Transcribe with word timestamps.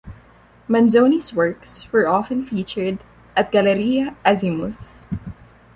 Manzoni's 0.67 1.31
works 1.31 1.91
were 1.91 2.07
often 2.07 2.43
featured 2.43 3.03
at 3.37 3.51
Galleria 3.51 4.15
Azimuth. 4.25 5.03